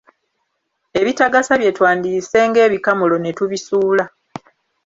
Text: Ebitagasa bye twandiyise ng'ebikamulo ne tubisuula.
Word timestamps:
Ebitagasa 0.99 1.53
bye 1.59 1.71
twandiyise 1.77 2.39
ng'ebikamulo 2.49 3.15
ne 3.19 3.31
tubisuula. 3.37 4.05